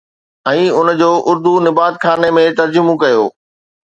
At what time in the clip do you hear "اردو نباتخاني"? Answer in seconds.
1.31-2.29